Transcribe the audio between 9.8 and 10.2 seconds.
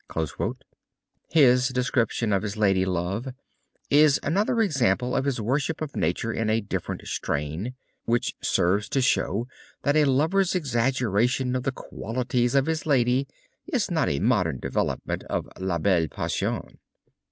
that a